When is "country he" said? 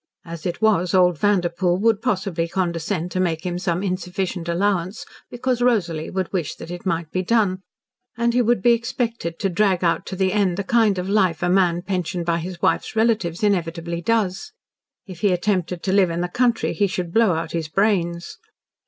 16.29-16.87